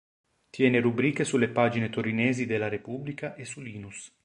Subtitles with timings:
[0.49, 4.11] Tiene rubriche sulle pagine torinesi de "La Repubblica" e su "Linus".